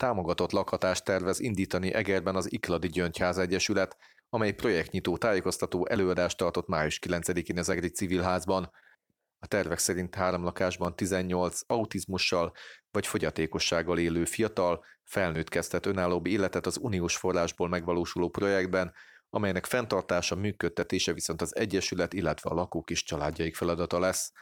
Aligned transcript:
Támogatott 0.00 0.52
lakhatást 0.52 1.04
tervez 1.04 1.40
indítani 1.40 1.92
Egerben 1.94 2.36
az 2.36 2.52
Ikladi 2.52 2.88
Gyöngyház 2.88 3.38
Egyesület, 3.38 3.96
amely 4.28 4.52
projektnyitó 4.52 5.16
tájékoztató 5.16 5.86
előadást 5.86 6.36
tartott 6.36 6.66
május 6.66 6.98
9-én 7.06 7.58
az 7.58 7.68
Egri 7.68 7.88
Civilházban. 7.88 8.70
A 9.38 9.46
tervek 9.46 9.78
szerint 9.78 10.14
három 10.14 10.42
lakásban 10.42 10.96
18 10.96 11.60
autizmussal 11.66 12.52
vagy 12.90 13.06
fogyatékossággal 13.06 13.98
élő 13.98 14.24
fiatal, 14.24 14.84
felnőtt 15.04 15.48
kezdhet 15.48 15.86
önállóbb 15.86 16.26
életet 16.26 16.66
az 16.66 16.78
uniós 16.82 17.16
forrásból 17.16 17.68
megvalósuló 17.68 18.28
projektben, 18.28 18.92
amelynek 19.30 19.66
fenntartása, 19.66 20.36
működtetése 20.36 21.12
viszont 21.12 21.42
az 21.42 21.56
Egyesület, 21.56 22.12
illetve 22.12 22.50
a 22.50 22.54
lakók 22.54 22.90
és 22.90 23.02
családjaik 23.02 23.56
feladata 23.56 23.98
lesz. 23.98 24.32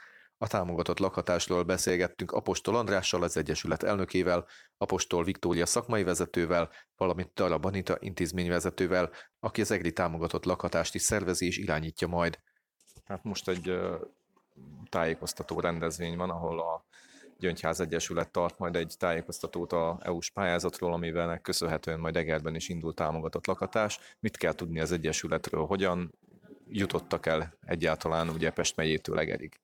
A 0.40 0.46
támogatott 0.46 0.98
lakhatásról 0.98 1.62
beszélgettünk 1.62 2.32
Apostol 2.32 2.76
Andrással, 2.76 3.22
az 3.22 3.36
Egyesület 3.36 3.82
elnökével, 3.82 4.46
Apostol 4.76 5.24
Viktória 5.24 5.66
szakmai 5.66 6.02
vezetővel, 6.02 6.70
valamint 6.96 7.30
Tara 7.30 7.58
Banita 7.58 7.96
intézményvezetővel, 8.00 9.10
aki 9.40 9.60
az 9.60 9.70
EGRI 9.70 9.92
támogatott 9.92 10.44
lakhatást 10.44 10.94
is 10.94 11.02
szervezi 11.02 11.46
és 11.46 11.56
irányítja 11.56 12.08
majd. 12.08 12.38
Hát 13.04 13.24
most 13.24 13.48
egy 13.48 13.78
tájékoztató 14.88 15.60
rendezvény 15.60 16.16
van, 16.16 16.30
ahol 16.30 16.60
a 16.60 16.84
Gyöngyház 17.38 17.80
Egyesület 17.80 18.30
tart 18.30 18.58
majd 18.58 18.76
egy 18.76 18.94
tájékoztatót 18.98 19.72
a 19.72 19.98
EU-s 20.02 20.30
pályázatról, 20.30 20.92
amivel 20.92 21.38
köszönhetően 21.38 22.00
majd 22.00 22.16
Egerben 22.16 22.54
is 22.54 22.68
indul 22.68 22.94
támogatott 22.94 23.46
lakatás. 23.46 23.98
Mit 24.20 24.36
kell 24.36 24.52
tudni 24.52 24.80
az 24.80 24.92
Egyesületről, 24.92 25.66
hogyan 25.66 26.14
jutottak 26.68 27.26
el 27.26 27.58
egyáltalán 27.66 28.28
ugye 28.28 28.50
Pest 28.50 28.76
megyétől 28.76 29.18
Egerig? 29.18 29.60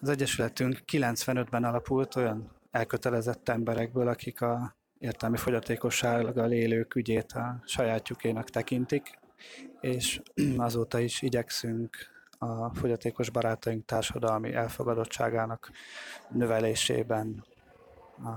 Az 0.00 0.08
Egyesületünk 0.08 0.78
95-ben 0.92 1.64
alapult 1.64 2.16
olyan 2.16 2.50
elkötelezett 2.70 3.48
emberekből, 3.48 4.08
akik 4.08 4.40
a 4.40 4.76
értelmi 4.98 5.36
fogyatékossággal 5.36 6.52
élők 6.52 6.94
ügyét 6.94 7.32
a 7.32 7.62
sajátjukénak 7.64 8.50
tekintik, 8.50 9.18
és 9.80 10.22
azóta 10.56 10.98
is 10.98 11.22
igyekszünk 11.22 11.96
a 12.38 12.74
fogyatékos 12.74 13.30
barátaink 13.30 13.84
társadalmi 13.84 14.52
elfogadottságának 14.52 15.70
növelésében, 16.30 17.44
a 18.18 18.30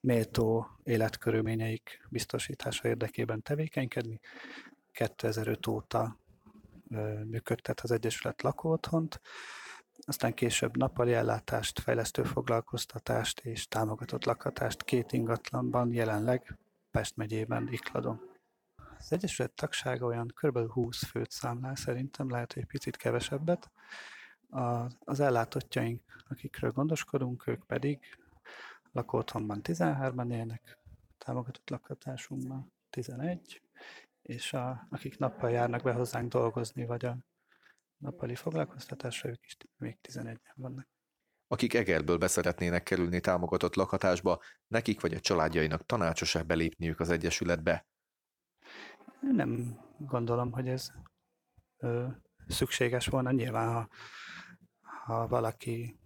méltó 0.00 0.66
életkörülményeik 0.82 2.06
biztosítása 2.10 2.88
érdekében 2.88 3.42
tevékenykedni. 3.42 4.20
2005 4.92 5.66
óta 5.66 6.18
működtet 7.24 7.80
az 7.80 7.90
Egyesület 7.90 8.42
lakóotthont, 8.42 9.20
aztán 10.06 10.34
később 10.34 10.76
nappali 10.76 11.12
ellátást, 11.12 11.80
fejlesztő 11.80 12.22
foglalkoztatást 12.22 13.40
és 13.40 13.68
támogatott 13.68 14.24
lakhatást 14.24 14.84
két 14.84 15.12
ingatlanban, 15.12 15.92
jelenleg 15.92 16.58
Pest 16.90 17.16
megyében, 17.16 17.68
Ikladon. 17.70 18.20
Az 18.98 19.12
Egyesület 19.12 19.52
tagsága 19.52 20.06
olyan 20.06 20.32
kb. 20.40 20.58
20 20.70 21.04
főt 21.04 21.30
számlál 21.30 21.74
szerintem, 21.74 22.30
lehet, 22.30 22.52
hogy 22.52 22.66
picit 22.66 22.96
kevesebbet. 22.96 23.70
Az 24.98 25.20
ellátottjaink, 25.20 26.24
akikről 26.28 26.70
gondoskodunk, 26.70 27.46
ők 27.46 27.64
pedig 27.66 27.98
lakóotthonban 28.92 29.60
13-an 29.62 30.32
élnek, 30.32 30.78
támogatott 31.18 31.70
lakhatásunkban 31.70 32.72
11, 32.90 33.62
és 34.22 34.52
a, 34.52 34.86
akik 34.90 35.18
nappal 35.18 35.50
járnak 35.50 35.82
be 35.82 35.92
hozzánk 35.92 36.32
dolgozni, 36.32 36.84
vagy 36.86 37.04
a 37.04 37.16
nappali 37.98 38.34
foglalkoztatásra, 38.34 39.28
ők 39.28 39.44
is 39.44 39.56
még 39.76 39.98
11-en 40.08 40.54
vannak. 40.54 40.88
Akik 41.50 41.74
Egerből 41.74 42.18
beszeretnének 42.18 42.82
kerülni 42.82 43.20
támogatott 43.20 43.74
lakhatásba, 43.74 44.42
nekik 44.66 45.00
vagy 45.00 45.14
a 45.14 45.20
családjainak 45.20 45.86
tanácsos-e 45.86 46.42
belépniük 46.42 47.00
az 47.00 47.10
Egyesületbe? 47.10 47.86
Nem 49.20 49.80
gondolom, 49.98 50.52
hogy 50.52 50.68
ez 50.68 50.92
ö, 51.76 52.06
szükséges 52.46 53.06
volna. 53.06 53.30
Nyilván, 53.30 53.72
ha, 53.72 53.88
ha 54.80 55.26
valaki 55.26 55.98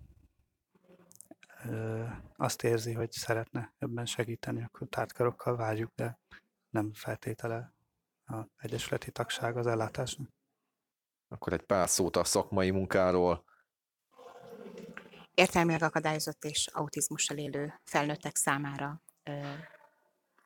ö, 1.65 2.05
azt 2.37 2.65
érzi, 2.65 2.93
hogy 2.93 3.13
szeretne 3.13 3.75
ebben 3.79 4.07
segíteni, 4.07 4.63
akkor 4.63 4.89
tártkarokkal 4.89 5.57
várjuk, 5.57 5.93
de 5.95 6.19
nem 6.71 6.93
feltétele 6.93 7.75
a 8.25 8.47
egyesületi 8.57 9.11
tagság 9.11 9.57
az 9.57 9.67
ellátásnak. 9.67 10.31
Akkor 11.33 11.53
egy 11.53 11.63
pár 11.63 11.89
szót 11.89 12.17
a 12.17 12.25
szakmai 12.25 12.71
munkáról. 12.71 13.45
Értelmileg 15.35 15.83
akadályozott 15.83 16.45
és 16.45 16.67
autizmussal 16.73 17.37
élő 17.37 17.81
felnőttek 17.85 18.37
számára 18.37 19.03
ö, 19.23 19.41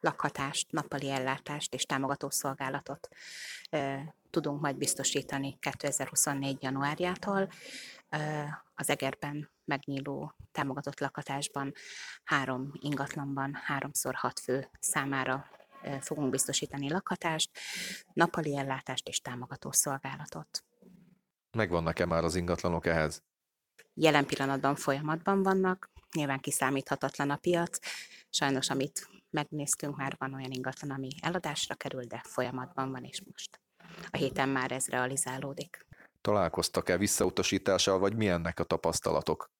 lakhatást, 0.01 0.73
nappali 0.73 1.11
ellátást 1.11 1.75
és 1.75 1.85
támogató 1.85 2.31
szolgálatot 2.31 3.09
ö, 3.71 3.97
tudunk 4.31 4.61
majd 4.61 4.77
biztosítani 4.77 5.59
2024. 5.61 6.63
januárjától. 6.63 7.49
Ö, 8.11 8.43
az 8.75 8.91
Egerben 8.91 9.51
megnyíló 9.65 10.35
támogatott 10.53 11.01
lakhatásban 11.01 11.73
három 12.25 12.71
ingatlanban 12.73 13.55
háromszor 13.55 14.15
hat 14.15 14.41
fő 14.41 14.71
számára 14.81 15.47
fogunk 16.01 16.31
biztosítani 16.31 16.91
lakhatást, 16.91 17.51
nappali 18.13 18.57
ellátást 18.57 19.09
és 19.09 19.21
támogató 19.21 19.73
szolgálatot. 19.73 20.65
Megvannak-e 21.57 22.07
már 22.07 22.25
az 22.25 22.35
ingatlanok 22.35 22.87
ehhez? 22.87 23.23
Jelen 23.95 24.27
pillanatban 24.27 24.75
folyamatban 24.75 25.43
vannak, 25.43 25.91
nyilván 26.13 26.41
kiszámíthatatlan 26.41 27.31
a 27.31 27.37
piac. 27.37 27.79
Sajnos, 28.31 28.71
amit 28.71 29.09
megnéztünk, 29.31 29.97
már 29.97 30.15
van 30.19 30.35
olyan 30.35 30.51
ingatlan, 30.51 30.91
ami 30.91 31.09
eladásra 31.21 31.75
kerül, 31.75 32.05
de 32.05 32.21
folyamatban 32.25 32.91
van, 32.91 33.05
és 33.05 33.23
most 33.31 33.61
a 34.11 34.17
héten 34.17 34.49
már 34.49 34.73
ez 34.73 34.87
realizálódik. 34.87 35.87
Találkoztak-e 36.21 36.97
visszautasítással, 36.97 37.99
vagy 37.99 38.17
milyennek 38.17 38.61
a 38.61 38.65
tapasztalatok? 38.65 39.51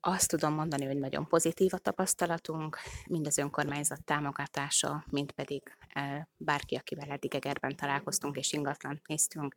Azt 0.00 0.28
tudom 0.28 0.54
mondani, 0.54 0.84
hogy 0.84 0.98
nagyon 0.98 1.26
pozitív 1.26 1.74
a 1.74 1.78
tapasztalatunk, 1.78 2.78
mind 3.06 3.26
az 3.26 3.38
önkormányzat 3.38 4.04
támogatása, 4.04 5.04
mind 5.10 5.32
pedig 5.32 5.76
e, 5.88 6.28
bárki, 6.36 6.76
akivel 6.76 7.10
eddig 7.10 7.34
Egerben 7.34 7.76
találkoztunk 7.76 8.36
és 8.36 8.52
ingatlan 8.52 9.00
néztünk, 9.06 9.54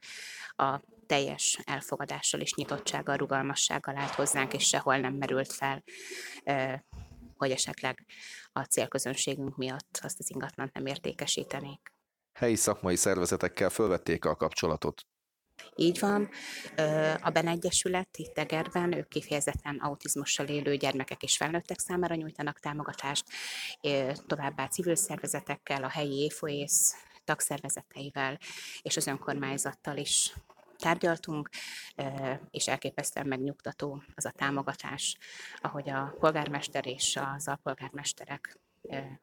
a 0.56 0.80
teljes 1.06 1.60
elfogadással 1.64 2.40
és 2.40 2.54
nyitottsággal, 2.54 3.18
rugalmassággal 3.18 3.98
állt 3.98 4.14
hozzánk, 4.14 4.54
és 4.54 4.68
sehol 4.68 4.98
nem 4.98 5.14
merült 5.14 5.54
fel, 5.54 5.84
hogy 7.36 7.52
esetleg 7.52 8.06
a 8.52 8.62
célközönségünk 8.62 9.58
miatt 9.58 10.00
azt 10.02 10.20
az 10.20 10.30
ingatlant 10.30 10.74
nem 10.74 10.86
értékesítenék. 10.86 11.92
Helyi 12.34 12.56
szakmai 12.56 12.96
szervezetekkel 12.96 13.70
fölvették 13.70 14.26
a 14.26 14.36
kapcsolatot. 14.36 15.02
Így 15.76 16.00
van. 16.00 16.30
A 17.22 17.30
Ben 17.30 17.48
Egyesület 17.48 18.18
itt 18.18 18.38
Egerben, 18.38 18.94
ők 18.94 19.08
kifejezetten 19.08 19.76
autizmussal 19.76 20.48
élő 20.48 20.76
gyermekek 20.76 21.24
és 21.24 21.38
felnőttek 21.38 21.80
számára 21.80 22.16
nyújtanak 22.16 22.60
támogatást, 22.60 23.26
továbbá 24.28 24.68
civil 24.68 24.96
szervezetekkel, 24.96 25.84
a 25.84 25.90
helyi 25.90 26.24
éfoész 26.24 26.96
tagszervezeteivel 27.24 28.40
és 28.82 28.98
az 28.98 29.08
önkormányzattal 29.08 29.98
is 29.98 30.34
tárgyaltunk, 30.84 31.50
és 32.50 32.68
elképesztően 32.68 33.28
megnyugtató 33.28 34.04
az 34.16 34.26
a 34.26 34.32
támogatás, 34.32 35.18
ahogy 35.62 35.90
a 35.90 36.16
polgármester 36.20 36.88
és 36.88 37.20
az 37.36 37.48
alpolgármesterek 37.48 38.60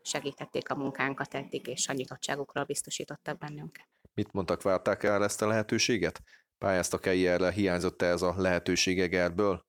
segítették 0.03 0.71
a 0.71 0.75
munkánkat 0.75 1.34
eddig, 1.34 1.66
és 1.66 1.88
a 1.88 1.93
nyitottságukról 1.93 2.65
biztosítottak 2.65 3.38
bennünket. 3.38 3.88
Mit 4.15 4.32
mondtak, 4.32 4.62
várták 4.62 5.03
el 5.03 5.25
ezt 5.25 5.43
a 5.43 5.47
lehetőséget? 5.47 6.22
Pályáztak-e 6.59 7.15
ilyenre, 7.15 7.50
hiányzott-e 7.50 8.06
ez 8.06 8.22
a 8.22 8.34
lehetőség 8.37 9.00
Egerből? 9.00 9.66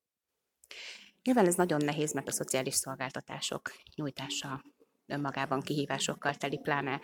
Nyilván 1.23 1.45
ez 1.45 1.55
nagyon 1.55 1.85
nehéz, 1.85 2.13
mert 2.13 2.27
a 2.27 2.31
szociális 2.31 2.73
szolgáltatások 2.73 3.71
nyújtása 3.95 4.63
önmagában 5.11 5.61
kihívásokkal 5.61 6.35
teli, 6.35 6.57
pláne 6.57 7.01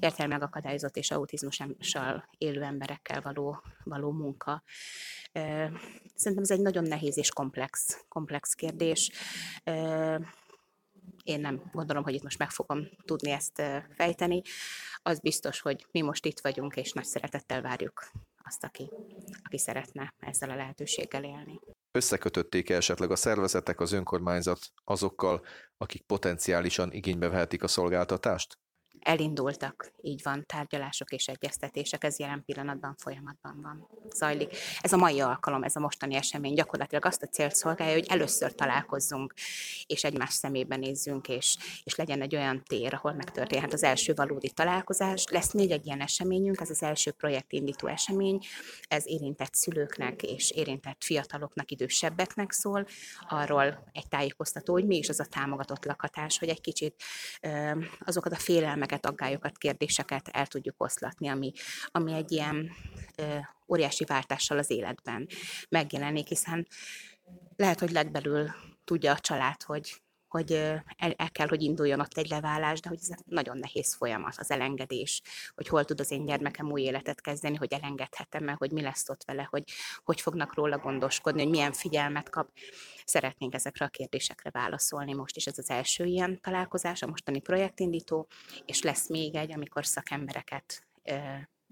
értelme 0.00 0.34
akadályozott 0.34 0.96
és 0.96 1.10
autizmussal 1.10 2.28
élő 2.38 2.62
emberekkel 2.62 3.20
való, 3.20 3.62
való 3.84 4.12
munka. 4.12 4.62
Szerintem 6.14 6.42
ez 6.42 6.50
egy 6.50 6.60
nagyon 6.60 6.84
nehéz 6.84 7.16
és 7.16 7.30
komplex, 7.30 8.04
komplex 8.08 8.52
kérdés. 8.52 9.10
Én 11.22 11.40
nem 11.40 11.62
gondolom, 11.72 12.02
hogy 12.02 12.14
itt 12.14 12.22
most 12.22 12.38
meg 12.38 12.50
fogom 12.50 12.88
tudni 13.04 13.30
ezt 13.30 13.62
fejteni 13.90 14.42
az 15.02 15.20
biztos, 15.20 15.60
hogy 15.60 15.86
mi 15.90 16.00
most 16.00 16.26
itt 16.26 16.40
vagyunk, 16.40 16.76
és 16.76 16.92
nagy 16.92 17.04
szeretettel 17.04 17.62
várjuk 17.62 18.10
azt, 18.54 18.64
aki, 18.64 18.90
aki 19.42 19.58
szeretne 19.58 20.14
ezzel 20.18 20.50
a 20.50 20.54
lehetőséggel 20.54 21.24
élni. 21.24 21.60
Összekötötték 21.90 22.70
-e 22.70 22.76
esetleg 22.76 23.10
a 23.10 23.16
szervezetek, 23.16 23.80
az 23.80 23.92
önkormányzat 23.92 24.58
azokkal, 24.84 25.44
akik 25.76 26.02
potenciálisan 26.02 26.92
igénybe 26.92 27.28
vehetik 27.28 27.62
a 27.62 27.68
szolgáltatást? 27.68 28.58
Elindultak, 29.04 29.92
így 30.02 30.20
van, 30.22 30.44
tárgyalások 30.46 31.10
és 31.10 31.26
egyeztetések, 31.26 32.04
ez 32.04 32.18
jelen 32.18 32.44
pillanatban 32.44 32.94
folyamatban 32.98 33.60
van, 33.62 33.88
zajlik. 34.14 34.56
Ez 34.80 34.92
a 34.92 34.96
mai 34.96 35.20
alkalom, 35.20 35.62
ez 35.62 35.76
a 35.76 35.80
mostani 35.80 36.14
esemény 36.14 36.54
gyakorlatilag 36.54 37.04
azt 37.04 37.22
a 37.22 37.26
célt 37.26 37.54
szolgálja, 37.54 37.92
hogy 37.94 38.06
először 38.08 38.54
találkozzunk, 38.54 39.34
és 39.86 40.04
egymás 40.04 40.32
szemébe 40.32 40.76
nézzünk, 40.76 41.28
és, 41.28 41.56
és 41.84 41.94
legyen 41.94 42.22
egy 42.22 42.34
olyan 42.34 42.62
tér, 42.62 42.94
ahol 42.94 43.12
megtörténhet 43.12 43.72
az 43.72 43.82
első 43.82 44.14
valódi 44.14 44.50
találkozás. 44.50 45.24
Lesz 45.30 45.52
még 45.52 45.70
egy 45.70 45.86
ilyen 45.86 46.00
eseményünk, 46.00 46.60
ez 46.60 46.70
az 46.70 46.82
első 46.82 47.10
projektindító 47.10 47.86
esemény, 47.86 48.38
ez 48.88 49.06
érintett 49.06 49.54
szülőknek 49.54 50.22
és 50.22 50.50
érintett 50.50 51.04
fiataloknak, 51.04 51.70
idősebbeknek 51.70 52.52
szól, 52.52 52.86
arról 53.28 53.88
egy 53.92 54.08
tájékoztató, 54.08 54.72
hogy 54.72 54.86
mi 54.86 54.96
is 54.96 55.08
az 55.08 55.20
a 55.20 55.24
támogatott 55.24 55.84
lakhatás, 55.84 56.38
hogy 56.38 56.48
egy 56.48 56.60
kicsit 56.60 57.02
azokat 58.04 58.32
a 58.32 58.36
félelmeket, 58.36 58.93
aggályokat, 59.00 59.58
kérdéseket 59.58 60.28
el 60.28 60.46
tudjuk 60.46 60.82
oszlatni, 60.82 61.28
ami, 61.28 61.52
ami 61.86 62.12
egy 62.12 62.32
ilyen 62.32 62.70
óriási 63.68 64.04
váltással 64.04 64.58
az 64.58 64.70
életben 64.70 65.28
megjelenik, 65.68 66.28
hiszen 66.28 66.66
lehet, 67.56 67.80
hogy 67.80 67.90
legbelül 67.90 68.50
tudja 68.84 69.12
a 69.12 69.18
család, 69.18 69.62
hogy 69.62 70.02
hogy 70.34 70.52
el, 70.52 71.12
el 71.16 71.30
kell, 71.30 71.48
hogy 71.48 71.62
induljon 71.62 72.00
ott 72.00 72.18
egy 72.18 72.28
leválás, 72.28 72.80
de 72.80 72.88
hogy 72.88 72.98
ez 73.00 73.08
nagyon 73.24 73.58
nehéz 73.58 73.94
folyamat, 73.94 74.34
az 74.36 74.50
elengedés, 74.50 75.22
hogy 75.54 75.68
hol 75.68 75.84
tud 75.84 76.00
az 76.00 76.10
én 76.10 76.24
gyermekem 76.24 76.70
új 76.70 76.82
életet 76.82 77.20
kezdeni, 77.20 77.56
hogy 77.56 77.72
elengedhetem-e, 77.72 78.54
hogy 78.58 78.70
mi 78.70 78.82
lesz 78.82 79.08
ott 79.08 79.24
vele, 79.24 79.46
hogy 79.50 79.62
hogy 80.04 80.20
fognak 80.20 80.54
róla 80.54 80.78
gondoskodni, 80.78 81.42
hogy 81.42 81.50
milyen 81.50 81.72
figyelmet 81.72 82.30
kap. 82.30 82.50
Szeretnénk 83.04 83.54
ezekre 83.54 83.84
a 83.84 83.88
kérdésekre 83.88 84.50
válaszolni 84.50 85.12
most 85.12 85.36
is 85.36 85.46
ez 85.46 85.58
az 85.58 85.70
első 85.70 86.04
ilyen 86.04 86.40
találkozás, 86.40 87.02
a 87.02 87.06
mostani 87.06 87.40
projektindító, 87.40 88.28
és 88.64 88.82
lesz 88.82 89.08
még 89.08 89.34
egy, 89.34 89.52
amikor 89.52 89.86
szakembereket 89.86 90.86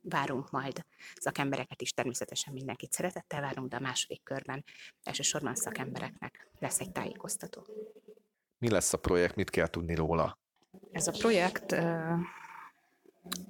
várunk 0.03 0.50
majd 0.50 0.85
szakembereket 1.14 1.82
is, 1.82 1.93
természetesen 1.93 2.53
mindenkit 2.53 2.93
szeretettel 2.93 3.41
várunk, 3.41 3.69
de 3.69 3.76
a 3.76 3.81
második 3.81 4.23
körben 4.23 4.64
elsősorban 5.03 5.55
szakembereknek 5.55 6.50
lesz 6.59 6.81
egy 6.81 6.93
tájékoztató. 6.93 7.67
Mi 8.62 8.70
lesz 8.70 8.93
a 8.93 8.99
projekt, 8.99 9.37
mit 9.37 9.50
kell 9.50 9.67
tudni 9.67 9.94
róla? 9.94 10.38
Ez 10.93 11.06
a 11.06 11.12
projekt 11.19 11.76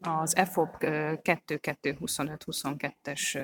az 0.01 0.37
EFOP 0.37 0.77
2225-22-es 0.81 3.41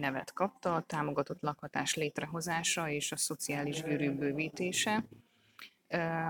nevet 0.00 0.32
kapta, 0.32 0.74
a 0.74 0.82
támogatott 0.82 1.42
lakhatás 1.42 1.94
létrehozása 1.94 2.88
és 2.88 3.12
a 3.12 3.16
szociális 3.16 3.82
gyűrű 3.82 4.10
bővítése. 4.10 5.04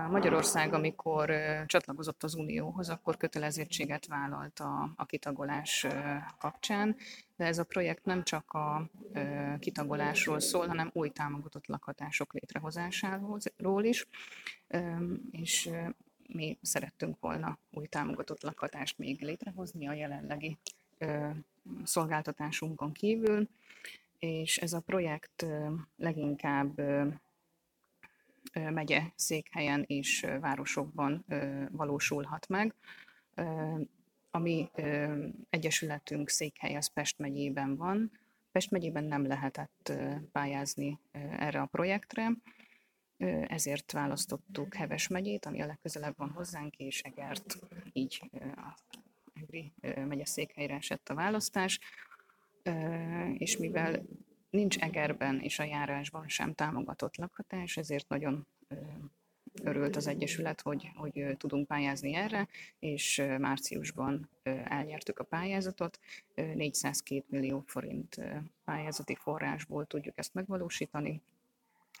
Magyarország, 0.09 0.73
amikor 0.73 1.31
csatlakozott 1.65 2.23
az 2.23 2.35
Unióhoz, 2.35 2.89
akkor 2.89 3.17
kötelezettséget 3.17 4.07
vállalt 4.07 4.59
a, 4.59 4.93
a 4.95 5.05
kitagolás 5.05 5.87
kapcsán, 6.37 6.95
de 7.35 7.45
ez 7.45 7.57
a 7.57 7.63
projekt 7.63 8.05
nem 8.05 8.23
csak 8.23 8.51
a 8.51 8.89
kitagolásról 9.59 10.39
szól, 10.39 10.67
hanem 10.67 10.89
új 10.93 11.09
támogatott 11.09 11.67
lakhatások 11.67 12.33
létrehozásáról 12.33 13.83
is, 13.83 14.07
és 15.31 15.69
mi 16.27 16.57
szerettünk 16.61 17.19
volna 17.19 17.57
új 17.71 17.87
támogatott 17.87 18.41
lakhatást 18.41 18.97
még 18.97 19.21
létrehozni 19.21 19.87
a 19.87 19.93
jelenlegi 19.93 20.57
szolgáltatásunkon 21.83 22.91
kívül, 22.91 23.47
és 24.19 24.57
ez 24.57 24.73
a 24.73 24.79
projekt 24.79 25.45
leginkább 25.97 26.81
megye 28.53 29.01
székhelyen 29.15 29.83
és 29.87 30.27
városokban 30.39 31.25
valósulhat 31.71 32.47
meg. 32.47 32.73
A 34.31 34.37
mi 34.37 34.69
egyesületünk 35.49 36.29
székhely 36.29 36.75
az 36.75 36.87
Pest 36.87 37.17
megyében 37.17 37.75
van. 37.75 38.11
Pest 38.51 38.71
megyében 38.71 39.03
nem 39.03 39.27
lehetett 39.27 39.93
pályázni 40.31 40.99
erre 41.37 41.61
a 41.61 41.65
projektre, 41.65 42.31
ezért 43.47 43.91
választottuk 43.91 44.73
Heves 44.73 45.07
megyét, 45.07 45.45
ami 45.45 45.61
a 45.61 45.65
legközelebb 45.65 46.17
van 46.17 46.29
hozzánk, 46.29 46.75
és 46.75 47.01
Egert, 47.01 47.59
így 47.93 48.29
a 48.55 48.79
Egri 49.33 49.73
megye 50.07 50.25
székhelyre 50.25 50.75
esett 50.75 51.09
a 51.09 51.13
választás. 51.13 51.79
És 53.37 53.57
mivel 53.57 54.01
nincs 54.49 54.77
Egerben 54.77 55.39
és 55.39 55.59
a 55.59 55.63
járásban 55.63 56.27
sem 56.27 56.53
támogatott 56.53 57.15
lakhatás, 57.15 57.77
ezért 57.77 58.07
nagyon 58.09 58.47
örült 59.63 59.95
az 59.95 60.07
Egyesület, 60.07 60.61
hogy, 60.61 60.91
hogy 60.95 61.35
tudunk 61.37 61.67
pályázni 61.67 62.15
erre, 62.15 62.47
és 62.79 63.23
márciusban 63.37 64.29
elnyertük 64.63 65.19
a 65.19 65.23
pályázatot. 65.23 65.99
402 66.35 67.23
millió 67.27 67.63
forint 67.67 68.21
pályázati 68.63 69.15
forrásból 69.15 69.85
tudjuk 69.85 70.17
ezt 70.17 70.33
megvalósítani, 70.33 71.21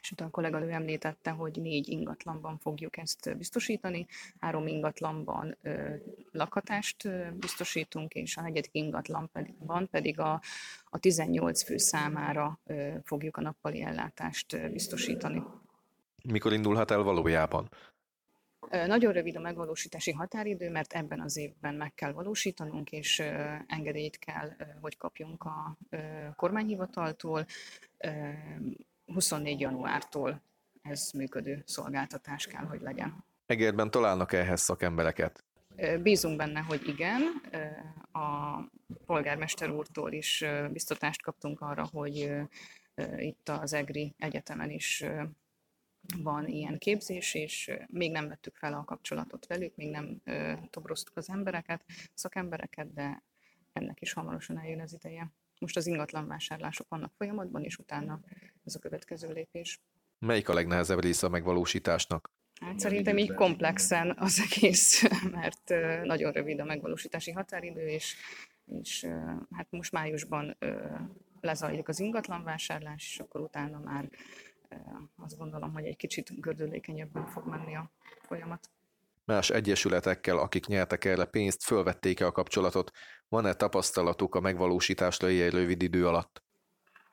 és 0.01 0.11
utána 0.11 0.29
a 0.29 0.33
kolléganő 0.33 0.69
említette, 0.69 1.29
hogy 1.29 1.59
négy 1.61 1.87
ingatlanban 1.87 2.57
fogjuk 2.57 2.97
ezt 2.97 3.37
biztosítani, 3.37 4.07
három 4.39 4.67
ingatlanban 4.67 5.57
ö, 5.61 5.93
lakhatást 6.31 7.05
ö, 7.05 7.31
biztosítunk, 7.31 8.13
és 8.13 8.37
a 8.37 8.41
negyedik 8.41 8.73
ingatlanban 8.73 9.89
pedig 9.91 10.19
a, 10.19 10.41
a 10.89 10.99
18 10.99 11.63
fő 11.63 11.77
számára 11.77 12.59
ö, 12.65 12.93
fogjuk 13.03 13.37
a 13.37 13.41
nappali 13.41 13.81
ellátást 13.81 14.71
biztosítani. 14.71 15.43
Mikor 16.23 16.53
indulhat 16.53 16.91
el 16.91 17.01
valójában? 17.01 17.69
Nagyon 18.69 19.13
rövid 19.13 19.35
a 19.35 19.39
megvalósítási 19.39 20.11
határidő, 20.11 20.69
mert 20.69 20.93
ebben 20.93 21.21
az 21.21 21.37
évben 21.37 21.75
meg 21.75 21.93
kell 21.93 22.11
valósítanunk, 22.11 22.91
és 22.91 23.19
engedélyt 23.67 24.19
kell, 24.19 24.49
hogy 24.81 24.97
kapjunk 24.97 25.43
a 25.43 25.77
kormányhivataltól. 26.35 27.45
24 29.13 29.59
januártól 29.59 30.41
ez 30.81 31.11
működő 31.11 31.63
szolgáltatás 31.65 32.47
kell, 32.47 32.65
hogy 32.65 32.81
legyen. 32.81 33.23
Egerben 33.45 33.91
találnak 33.91 34.33
ehhez 34.33 34.61
szakembereket? 34.61 35.43
Bízunk 36.01 36.37
benne, 36.37 36.59
hogy 36.59 36.87
igen. 36.87 37.21
A 38.11 38.59
polgármester 39.05 39.69
úrtól 39.69 40.11
is 40.11 40.45
biztatást 40.71 41.21
kaptunk 41.21 41.61
arra, 41.61 41.85
hogy 41.91 42.31
itt 43.17 43.49
az 43.49 43.73
EGRI 43.73 44.15
Egyetemen 44.17 44.69
is 44.69 45.05
van 46.17 46.47
ilyen 46.47 46.77
képzés, 46.77 47.33
és 47.33 47.71
még 47.87 48.11
nem 48.11 48.27
vettük 48.27 48.55
fel 48.55 48.73
a 48.73 48.83
kapcsolatot 48.83 49.47
velük, 49.47 49.75
még 49.75 49.89
nem 49.89 50.21
tobroztuk 50.69 51.17
az 51.17 51.29
embereket, 51.29 51.83
szakembereket, 52.13 52.93
de 52.93 53.23
ennek 53.73 54.01
is 54.01 54.13
hamarosan 54.13 54.59
eljön 54.59 54.81
az 54.81 54.93
ideje. 54.93 55.31
Most 55.59 55.77
az 55.77 55.87
ingatlan 55.87 56.27
vásárlások 56.27 56.89
vannak 56.89 57.13
folyamatban, 57.17 57.63
és 57.63 57.77
utána 57.77 58.19
ez 58.65 58.75
a 58.75 58.79
következő 58.79 59.31
lépés. 59.33 59.79
Melyik 60.19 60.49
a 60.49 60.53
legnehezebb 60.53 61.01
része 61.01 61.25
a 61.25 61.29
megvalósításnak? 61.29 62.31
Hát 62.61 62.79
szerintem 62.79 63.17
így 63.17 63.33
komplexen 63.33 64.15
az 64.17 64.41
egész, 64.51 65.03
mert 65.39 65.73
nagyon 66.03 66.31
rövid 66.31 66.59
a 66.59 66.65
megvalósítási 66.65 67.31
határidő, 67.31 67.87
és, 67.87 68.15
és 68.65 69.05
hát 69.55 69.67
most 69.69 69.91
májusban 69.91 70.57
lezajlik 71.41 71.87
az 71.87 71.99
ingatlanvásárlás, 71.99 73.11
és 73.13 73.19
akkor 73.19 73.41
utána 73.41 73.79
már 73.79 74.09
azt 75.15 75.37
gondolom, 75.37 75.73
hogy 75.73 75.85
egy 75.85 75.97
kicsit 75.97 76.39
gördülékenyebben 76.39 77.25
fog 77.25 77.47
menni 77.47 77.75
a 77.75 77.91
folyamat 78.21 78.69
más 79.29 79.49
egyesületekkel, 79.49 80.37
akik 80.37 80.65
nyertek 80.65 81.05
erre 81.05 81.25
pénzt, 81.25 81.63
fölvették-e 81.63 82.25
a 82.25 82.31
kapcsolatot? 82.31 82.91
Van-e 83.27 83.53
tapasztalatuk 83.53 84.35
a 84.35 84.39
megvalósításra 84.39 85.29
ilyen 85.29 85.49
rövid 85.49 85.81
idő 85.81 86.07
alatt? 86.07 86.43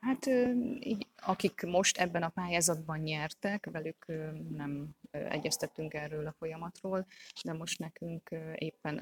Hát 0.01 0.27
akik 1.17 1.63
most 1.63 1.99
ebben 1.99 2.23
a 2.23 2.29
pályázatban 2.29 2.99
nyertek, 2.99 3.69
velük 3.71 4.07
nem 4.49 4.89
egyeztettünk 5.11 5.95
erről 5.95 6.27
a 6.27 6.35
folyamatról, 6.39 7.07
de 7.45 7.53
most 7.53 7.79
nekünk 7.79 8.31
éppen 8.55 8.99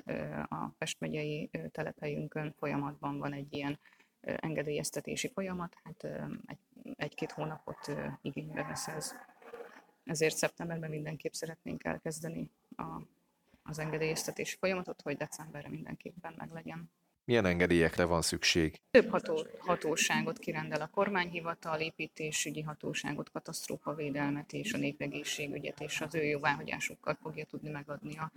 a 0.48 0.74
Pest 0.78 1.00
megyei 1.00 1.50
telephelyünkön 1.70 2.54
folyamatban 2.58 3.18
van 3.18 3.32
egy 3.32 3.54
ilyen 3.54 3.78
engedélyeztetési 4.20 5.30
folyamat, 5.34 5.76
hát 5.82 6.04
egy, 6.46 6.58
egy-két 6.96 7.32
hónapot 7.32 7.92
igénybe 8.22 8.62
vesz 8.62 8.88
ez. 8.88 9.14
Ezért 10.04 10.36
szeptemberben 10.36 10.90
mindenképp 10.90 11.32
szeretnénk 11.32 11.84
elkezdeni 11.84 12.50
a, 12.76 13.02
az 13.62 13.78
engedélyeztetési 13.78 14.56
folyamatot, 14.56 15.02
hogy 15.02 15.16
decemberre 15.16 15.68
mindenképpen 15.68 16.34
meg 16.36 16.52
legyen. 16.52 16.90
Milyen 17.24 17.46
engedélyekre 17.46 18.04
van 18.04 18.22
szükség? 18.22 18.80
Több 18.90 19.10
ható, 19.10 19.46
hatóságot 19.58 20.38
kirendel 20.38 20.80
a 20.80 20.86
kormányhivatal, 20.86 21.80
építésügyi 21.80 22.62
hatóságot, 22.62 23.30
katasztrófavédelmet 23.30 24.52
és 24.52 24.72
a 24.72 24.78
népegészségügyet, 24.78 25.80
és 25.80 26.00
az 26.00 26.14
ő 26.14 26.24
jóváhagyásukkal 26.24 27.18
fogja 27.22 27.44
tudni 27.44 27.70
megadni 27.70 28.18
a, 28.18 28.32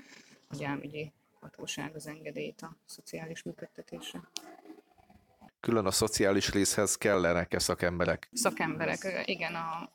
a 0.47 0.55
gyámügyi 0.55 1.11
hatóság 1.39 1.95
az 1.95 2.07
engedélyt 2.07 2.61
a 2.61 2.75
szociális 2.85 3.43
működtetésre. 3.43 4.29
Külön 5.59 5.85
a 5.85 5.91
szociális 5.91 6.51
részhez 6.51 6.95
kellenek-e 6.95 7.59
szakemberek? 7.59 8.29
Szakemberek, 8.33 9.23
igen, 9.25 9.55
a 9.55 9.89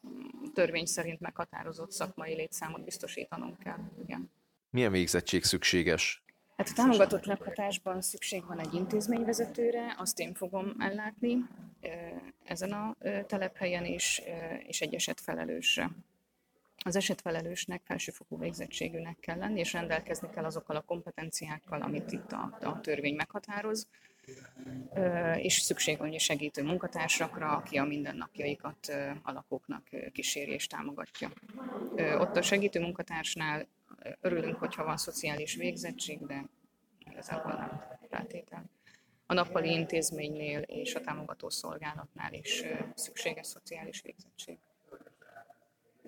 törvény 0.55 0.87
szerint 0.87 1.21
meghatározott 1.21 1.91
szakmai 1.91 2.35
létszámot 2.35 2.85
biztosítanunk 2.85 3.59
kell, 3.59 3.79
igen. 4.03 4.31
Milyen 4.73 4.93
végzettség 4.93 5.45
szükséges? 5.45 6.23
Hát 6.57 6.69
a 6.69 6.73
támogatott 6.75 7.25
lakhatásban 7.25 8.01
szükség 8.01 8.47
van 8.47 8.61
egy 8.61 8.75
intézményvezetőre, 8.75 9.95
azt 9.99 10.19
én 10.19 10.35
fogom 10.35 10.75
ellátni 10.79 11.37
ezen 12.45 12.73
a 12.73 12.97
telephelyen 13.27 13.85
is, 13.85 14.23
és 14.67 14.81
egy 14.81 14.95
esetfelelősre. 14.95 15.91
Az 16.85 16.97
esetfelelősnek 16.97 17.83
felsőfokú 17.85 18.39
végzettségűnek 18.39 19.17
kell 19.21 19.39
lenni, 19.39 19.59
és 19.59 19.73
rendelkezni 19.73 20.29
kell 20.35 20.45
azokkal 20.45 20.77
a 20.77 20.81
kompetenciákkal, 20.81 21.83
amit 21.83 22.13
itt 22.13 22.33
a, 22.33 22.59
a 22.61 22.81
törvény 22.81 23.15
meghatároz, 23.15 23.89
és 25.37 25.55
szükség 25.55 25.99
van 25.99 26.19
segítő 26.19 26.63
munkatársakra, 26.63 27.57
aki 27.57 27.77
a 27.77 27.85
mindennapjaikat 27.85 28.93
a 29.23 29.33
lakóknak 29.33 29.89
kíséri 30.13 30.53
és 30.53 30.67
támogatja. 30.67 31.33
Ott 31.97 32.37
a 32.37 32.43
segítő 32.43 32.81
munkatársnál 32.81 33.67
örülünk, 34.21 34.57
hogyha 34.57 34.85
van 34.85 34.97
szociális 34.97 35.55
végzettség, 35.55 36.27
de 36.27 36.45
igazából 36.99 37.53
nem 37.53 37.99
feltétel. 38.09 38.65
A 39.27 39.35
nappali 39.35 39.71
intézménynél 39.71 40.61
és 40.61 40.95
a 40.95 41.01
támogató 41.01 41.51
szolgálatnál 41.51 42.33
is 42.33 42.63
szükséges 42.95 43.47
szociális 43.47 44.03
végzettség. 44.03 44.59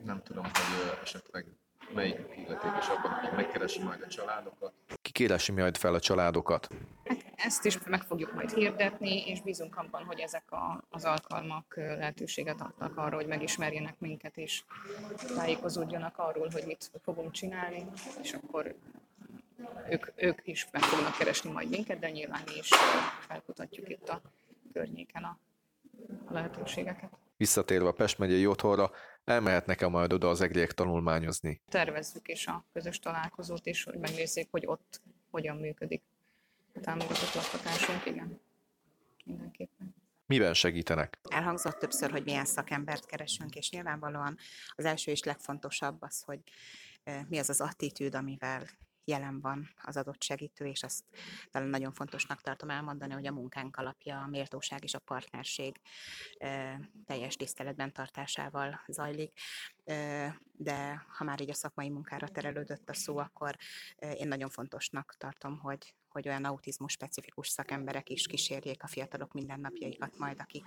Nem 0.05 0.23
tudom, 0.23 0.45
hogy 0.45 0.99
esetleg 1.03 1.47
melyik 1.95 2.19
illetékes 2.37 2.89
abban, 2.89 3.13
hogy 3.13 3.37
megkeresi 3.37 3.83
majd 3.83 4.03
a 4.03 4.07
családokat. 4.07 4.73
Ki 5.03 5.11
keresi 5.11 5.53
majd 5.53 5.77
fel 5.77 5.95
a 5.95 6.01
családokat? 6.01 6.69
Hát 7.05 7.24
ezt 7.37 7.65
is 7.65 7.79
meg 7.87 8.03
fogjuk 8.03 8.35
majd 8.35 8.51
hirdetni, 8.53 9.27
és 9.27 9.41
bízunk 9.41 9.77
abban, 9.77 10.05
hogy 10.05 10.21
ezek 10.21 10.53
a, 10.53 10.85
az 10.91 11.05
alkalmak 11.05 11.75
lehetőséget 11.77 12.61
adnak 12.61 12.97
arra, 12.97 13.17
hogy 13.17 13.27
megismerjenek 13.27 13.99
minket, 13.99 14.37
és 14.37 14.63
tájékozódjanak 15.37 16.19
arról, 16.19 16.49
hogy 16.53 16.65
mit 16.67 16.91
fogunk 17.03 17.31
csinálni, 17.31 17.87
és 18.23 18.33
akkor 18.33 18.75
ők, 19.91 20.07
ők 20.15 20.41
is 20.45 20.67
meg 20.71 20.83
fognak 20.83 21.17
keresni 21.17 21.51
majd 21.51 21.69
minket, 21.69 21.99
de 21.99 22.11
nyilván 22.11 22.43
mi 22.47 22.57
is 22.59 22.69
felkutatjuk 23.29 23.89
itt 23.89 24.09
a 24.09 24.21
környéken 24.73 25.23
a, 25.23 25.39
a 26.25 26.33
lehetőségeket. 26.33 27.11
Visszatérve 27.37 27.89
a 27.89 27.93
Pest 27.93 28.19
megyei 28.19 28.47
otthonra, 28.47 28.91
elmehetnek-e 29.25 29.89
majd 29.89 30.13
oda 30.13 30.29
az 30.29 30.41
egriek 30.41 30.73
tanulmányozni? 30.73 31.61
Tervezzük 31.69 32.29
is 32.29 32.47
a 32.47 32.65
közös 32.73 32.99
találkozót, 32.99 33.67
és 33.67 33.85
hogy 33.85 33.99
megnézzék, 33.99 34.49
hogy 34.51 34.67
ott 34.67 35.01
hogyan 35.31 35.57
működik 35.57 36.03
támogatott 36.81 37.35
lakhatásunk, 37.35 38.07
igen. 38.07 38.41
Mindenképpen. 39.25 39.95
Miben 40.27 40.55
segítenek? 40.55 41.19
Elhangzott 41.23 41.79
többször, 41.79 42.11
hogy 42.11 42.25
milyen 42.25 42.45
szakembert 42.45 43.07
keresünk, 43.07 43.55
és 43.55 43.71
nyilvánvalóan 43.71 44.37
az 44.75 44.85
első 44.85 45.11
és 45.11 45.23
legfontosabb 45.23 46.03
az, 46.03 46.23
hogy 46.23 46.41
mi 47.29 47.39
az 47.39 47.49
az 47.49 47.61
attitűd, 47.61 48.15
amivel 48.15 48.67
jelen 49.05 49.41
van 49.41 49.69
az 49.83 49.97
adott 49.97 50.23
segítő, 50.23 50.67
és 50.67 50.83
azt 50.83 51.05
talán 51.51 51.69
nagyon 51.69 51.93
fontosnak 51.93 52.41
tartom 52.41 52.71
elmondani, 52.71 53.13
hogy 53.13 53.27
a 53.27 53.33
munkánk 53.33 53.77
alapja 53.77 54.21
a 54.21 54.27
méltóság 54.27 54.85
és 54.85 54.95
a 54.95 54.99
partnerség 54.99 55.81
teljes 57.05 57.37
tiszteletben 57.37 57.93
tartásával 57.93 58.85
zajlik. 58.87 59.39
De 60.53 61.07
ha 61.09 61.25
már 61.25 61.41
így 61.41 61.51
a 61.51 61.55
szakmai 61.55 61.89
munkára 61.89 62.29
terelődött 62.29 62.89
a 62.89 62.95
szó, 62.95 63.19
akkor 63.19 63.57
én 63.97 64.29
nagyon 64.29 64.51
fontosnak 64.51 65.15
tartom, 65.19 65.59
hogy, 65.59 65.95
hogy 66.15 66.29
olyan 66.29 66.45
autizmus 66.45 66.93
specifikus 66.93 67.49
szakemberek 67.49 68.09
is 68.09 68.27
kísérjék 68.27 68.83
a 68.83 68.87
fiatalok 68.87 69.33
mindennapjaikat 69.33 70.19
majd, 70.19 70.41
akik, 70.41 70.67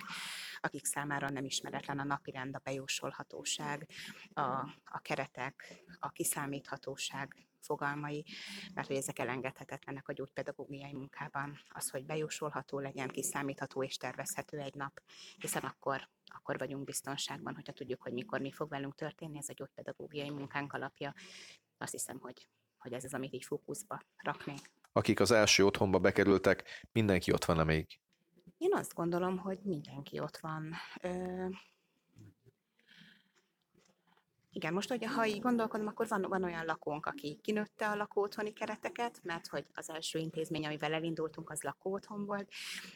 akik 0.60 0.84
számára 0.84 1.28
nem 1.28 1.44
ismeretlen 1.44 1.98
a 1.98 2.04
napirend, 2.04 2.54
a 2.54 2.60
bejósolhatóság, 2.64 3.88
a, 4.32 4.40
a 4.84 5.00
keretek, 5.02 5.84
a 5.98 6.08
kiszámíthatóság, 6.08 7.48
fogalmai, 7.60 8.24
mert 8.74 8.86
hogy 8.86 8.96
ezek 8.96 9.18
elengedhetetlenek 9.18 10.08
a 10.08 10.12
gyógypedagógiai 10.12 10.92
munkában. 10.92 11.60
Az, 11.68 11.90
hogy 11.90 12.04
bejósolható 12.04 12.78
legyen, 12.78 13.08
kiszámítható 13.08 13.82
és 13.82 13.96
tervezhető 13.96 14.58
egy 14.58 14.74
nap, 14.74 15.02
hiszen 15.36 15.62
akkor, 15.62 16.08
akkor 16.24 16.58
vagyunk 16.58 16.84
biztonságban, 16.84 17.54
hogyha 17.54 17.72
tudjuk, 17.72 18.02
hogy 18.02 18.12
mikor 18.12 18.40
mi 18.40 18.52
fog 18.52 18.68
velünk 18.68 18.94
történni, 18.94 19.38
ez 19.38 19.48
a 19.48 19.52
gyógypedagógiai 19.52 20.30
munkánk 20.30 20.72
alapja. 20.72 21.14
Azt 21.78 21.92
hiszem, 21.92 22.18
hogy, 22.20 22.48
hogy 22.78 22.92
ez 22.92 23.04
az, 23.04 23.14
amit 23.14 23.32
így 23.32 23.44
fókuszba 23.44 24.00
raknék. 24.16 24.70
Akik 24.98 25.20
az 25.20 25.30
első 25.30 25.64
otthonba 25.64 25.98
bekerültek, 25.98 26.86
mindenki 26.92 27.32
ott 27.32 27.44
van-e 27.44 27.64
még? 27.64 28.00
Én 28.56 28.74
azt 28.74 28.94
gondolom, 28.94 29.38
hogy 29.38 29.58
mindenki 29.62 30.20
ott 30.20 30.36
van. 30.36 30.74
Ö, 31.02 31.46
igen, 34.58 34.72
most, 34.72 34.88
hogy 34.88 35.04
ha 35.04 35.26
így 35.26 35.40
gondolkodom, 35.40 35.86
akkor 35.86 36.08
van, 36.08 36.22
van 36.28 36.44
olyan 36.44 36.64
lakónk, 36.64 37.06
aki 37.06 37.38
kinőtte 37.42 37.88
a 37.88 37.96
lakóotthoni 37.96 38.52
kereteket, 38.52 39.20
mert 39.22 39.46
hogy 39.46 39.64
az 39.74 39.90
első 39.90 40.18
intézmény, 40.18 40.66
amivel 40.66 40.92
elindultunk, 40.92 41.50
az 41.50 41.62
lakóotthon 41.62 42.24
volt, 42.26 42.48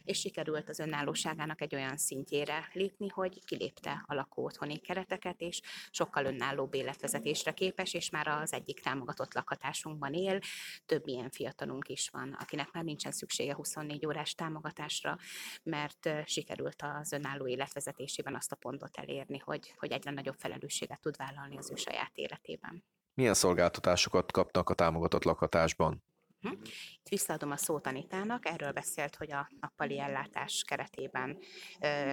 és 0.05 0.19
sikerült 0.19 0.69
az 0.69 0.79
önállóságának 0.79 1.61
egy 1.61 1.75
olyan 1.75 1.97
szintjére 1.97 2.69
lépni, 2.73 3.09
hogy 3.09 3.45
kilépte 3.45 4.05
a 4.07 4.15
lakóotthoni 4.15 4.79
kereteket, 4.79 5.41
és 5.41 5.61
sokkal 5.91 6.25
önállóbb 6.25 6.75
életvezetésre 6.75 7.53
képes, 7.53 7.95
és 7.95 8.11
már 8.11 8.29
az 8.29 8.53
egyik 8.53 8.81
támogatott 8.81 9.35
lakhatásunkban 9.35 10.15
él. 10.15 10.39
Több 10.87 11.07
ilyen 11.07 11.31
fiatalunk 11.31 11.89
is 11.89 12.09
van, 12.09 12.37
akinek 12.41 12.73
már 12.73 12.85
nincsen 12.85 13.13
szüksége 13.13 13.55
24 13.55 14.07
órás 14.07 14.35
támogatásra, 14.35 15.19
mert 15.63 16.09
sikerült 16.25 16.83
az 16.83 17.13
önálló 17.13 17.47
életvezetésében 17.47 18.35
azt 18.35 18.53
a 18.53 18.57
pontot 18.57 18.97
elérni, 18.97 19.39
hogy, 19.39 19.75
hogy 19.77 19.93
egyre 19.93 20.11
nagyobb 20.11 20.37
felelősséget 20.39 21.01
tud 21.01 21.17
vállalni 21.17 21.51
használni 21.53 21.57
az 21.57 21.71
ő 21.71 21.75
saját 21.75 22.13
életében. 22.15 22.85
Milyen 23.15 23.35
szolgáltatásokat 23.35 24.33
kapnak 24.33 24.71
a 24.71 24.75
támogatott 24.75 25.25
lakhatásban? 25.25 26.03
Hm? 26.41 26.53
Itt 26.99 27.09
visszaadom 27.09 27.51
a 27.51 27.57
szót 27.57 27.87
Anitának, 27.87 28.47
erről 28.47 28.73
beszélt, 28.73 29.17
hogy 29.17 29.33
a 29.33 29.49
nappali 29.61 29.99
ellátás 29.99 30.65
keretében 30.67 31.39
ö, 31.81 32.13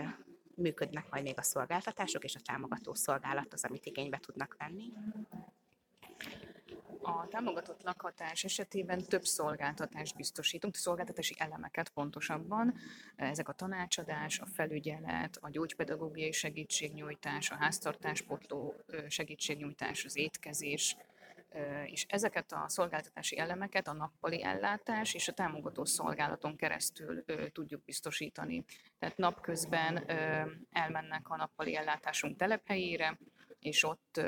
működnek 0.55 1.09
majd 1.09 1.23
még 1.23 1.37
a 1.37 1.41
szolgáltatások, 1.41 2.23
és 2.23 2.35
a 2.35 2.39
támogató 2.39 2.93
szolgálat 2.93 3.53
az, 3.53 3.63
amit 3.63 3.85
igénybe 3.85 4.17
tudnak 4.17 4.55
venni. 4.57 4.93
A 7.09 7.27
támogatott 7.29 7.83
lakhatás 7.83 8.43
esetében 8.43 9.03
több 9.03 9.23
szolgáltatást 9.23 10.15
biztosítunk, 10.15 10.75
szolgáltatási 10.75 11.35
elemeket 11.37 11.89
pontosabban. 11.89 12.75
Ezek 13.15 13.49
a 13.49 13.53
tanácsadás, 13.53 14.39
a 14.39 14.45
felügyelet, 14.45 15.37
a 15.41 15.49
gyógypedagógiai 15.49 16.31
segítségnyújtás, 16.31 17.51
a 17.51 17.55
háztartáspotló 17.55 18.75
segítségnyújtás, 19.07 20.05
az 20.05 20.17
étkezés, 20.17 20.97
és 21.85 22.05
ezeket 22.09 22.51
a 22.51 22.65
szolgáltatási 22.67 23.37
elemeket 23.37 23.87
a 23.87 23.93
nappali 23.93 24.43
ellátás 24.43 25.13
és 25.13 25.27
a 25.27 25.33
támogató 25.33 25.85
szolgálaton 25.85 26.55
keresztül 26.55 27.23
tudjuk 27.51 27.83
biztosítani. 27.83 28.65
Tehát 28.99 29.17
napközben 29.17 30.09
elmennek 30.71 31.29
a 31.29 31.35
nappali 31.35 31.75
ellátásunk 31.75 32.37
telephelyére, 32.37 33.17
és 33.59 33.83
ott 33.83 34.21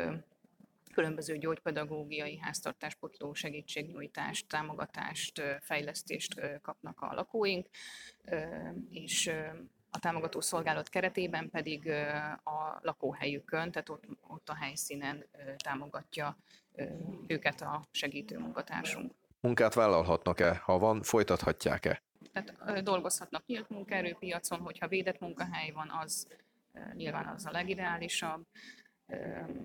különböző 0.91 1.37
gyógypedagógiai 1.37 2.37
háztartáspotló 2.37 3.33
segítségnyújtást, 3.33 4.47
támogatást, 4.47 5.41
fejlesztést 5.61 6.59
kapnak 6.61 7.01
a 7.01 7.13
lakóink, 7.13 7.67
és 8.89 9.31
a 9.89 9.99
támogató 9.99 10.41
szolgálat 10.41 10.89
keretében 10.89 11.49
pedig 11.49 11.89
a 12.43 12.79
lakóhelyükön, 12.81 13.71
tehát 13.71 13.89
ott, 13.89 14.03
ott 14.27 14.49
a 14.49 14.55
helyszínen 14.55 15.25
támogatja 15.63 16.37
őket 17.27 17.61
a 17.61 17.83
segítő 17.91 18.37
munkatársunk. 18.37 19.13
Munkát 19.39 19.73
vállalhatnak-e? 19.73 20.61
Ha 20.63 20.77
van, 20.77 21.01
folytathatják-e? 21.01 22.03
Tehát 22.33 22.83
dolgozhatnak 22.83 23.45
nyílt 23.45 23.69
munkaerőpiacon, 23.69 24.59
hogyha 24.59 24.87
védett 24.87 25.19
munkahely 25.19 25.71
van, 25.71 25.89
az 26.01 26.27
nyilván 26.93 27.27
az 27.27 27.45
a 27.45 27.51
legideálisabb 27.51 28.45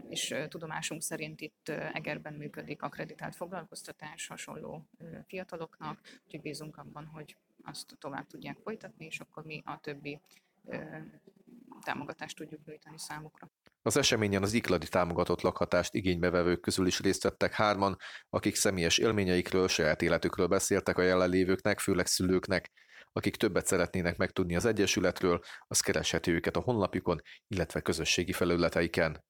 és 0.08 0.34
tudomásunk 0.48 1.02
szerint 1.02 1.40
itt 1.40 1.68
Egerben 1.68 2.34
működik 2.34 2.82
a 2.82 2.88
kreditált 2.88 3.34
foglalkoztatás 3.34 4.26
hasonló 4.26 4.86
fiataloknak, 5.26 6.00
úgyhogy 6.24 6.40
bízunk 6.40 6.76
abban, 6.76 7.06
hogy 7.06 7.36
azt 7.62 7.96
tovább 7.98 8.26
tudják 8.26 8.56
folytatni, 8.62 9.04
és 9.06 9.20
akkor 9.20 9.44
mi 9.44 9.62
a 9.64 9.80
többi 9.80 10.20
támogatást 11.84 12.36
tudjuk 12.36 12.64
nyújtani 12.64 12.98
számukra. 12.98 13.50
Az 13.82 13.96
eseményen 13.96 14.42
az 14.42 14.52
ikladi 14.52 14.88
támogatott 14.88 15.40
lakhatást 15.40 15.94
igénybevevők 15.94 16.60
közül 16.60 16.86
is 16.86 17.00
részt 17.00 17.22
vettek 17.22 17.52
hárman, 17.52 17.96
akik 18.30 18.54
személyes 18.54 18.98
élményeikről, 18.98 19.68
saját 19.68 20.02
életükről 20.02 20.46
beszéltek 20.46 20.98
a 20.98 21.02
jelenlévőknek, 21.02 21.78
főleg 21.78 22.06
szülőknek. 22.06 22.70
Akik 23.12 23.36
többet 23.36 23.66
szeretnének 23.66 24.16
megtudni 24.16 24.56
az 24.56 24.64
Egyesületről, 24.64 25.40
az 25.66 25.80
kereshető 25.80 26.34
őket 26.34 26.56
a 26.56 26.60
honlapjukon, 26.60 27.20
illetve 27.48 27.80
közösségi 27.80 28.32
felületeiken. 28.32 29.24